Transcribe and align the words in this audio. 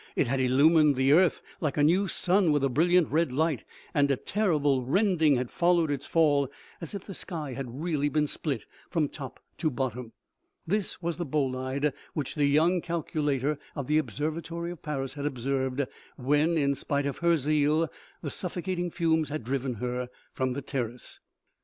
It 0.15 0.25
had 0.25 0.39
illumined 0.41 0.95
the 0.95 1.11
earth 1.13 1.43
like 1.59 1.77
a 1.77 1.83
new 1.83 2.07
sun 2.07 2.51
with 2.51 2.63
a 2.63 2.69
brilliant 2.69 3.09
red 3.11 3.31
light, 3.31 3.63
and 3.93 4.09
a 4.09 4.15
terrible 4.17 4.83
rending 4.83 5.35
had 5.35 5.51
followed 5.51 5.91
its 5.91 6.07
fall, 6.07 6.51
as 6.81 6.95
if 6.95 7.03
the 7.05 7.13
sky 7.13 7.53
had 7.53 7.83
really 7.83 8.09
been 8.09 8.25
split 8.25 8.65
from 8.89 9.09
top 9.09 9.39
to 9.59 9.69
bottom. 9.69 10.13
(This 10.65 11.03
was 11.03 11.17
the 11.17 11.25
bolide 11.27 11.93
which 12.15 12.33
the 12.33 12.47
young 12.47 12.81
calculator 12.81 13.59
of 13.75 13.85
the 13.85 13.99
ob 13.99 14.07
servatory 14.09 14.71
of 14.71 14.81
Paris 14.81 15.13
had 15.13 15.27
observed 15.27 15.85
when, 16.17 16.57
in 16.57 16.73
spite 16.73 17.05
of 17.05 17.19
her 17.19 17.37
zeal, 17.37 17.87
the 18.23 18.31
suffocating 18.31 18.89
fumes 18.89 19.29
had 19.29 19.43
driven 19.43 19.75
her 19.75 20.09
from 20.33 20.53
the 20.53 20.63
terrace.) 20.63 21.19